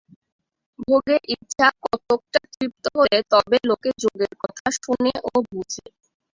ভোগের 0.79 1.21
ইচ্ছা 1.33 1.67
কতকটা 1.83 2.39
তৃপ্ত 2.53 2.83
হলে 2.97 3.17
তবে 3.31 3.57
লোকে 3.69 3.89
যোগের 4.03 4.33
কথা 4.41 4.65
শোনে 4.77 5.13
ও 5.27 5.33
বোঝে। 5.49 5.85